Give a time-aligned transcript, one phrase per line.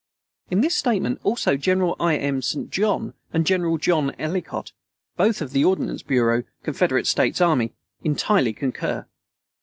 [0.49, 2.15] In this statement also General I.
[2.17, 2.41] M.
[2.41, 2.71] St.
[2.71, 4.71] John and General John Ellicott,
[5.15, 9.05] both of the Ordnance Bureau, Confederate States army, entirely concur.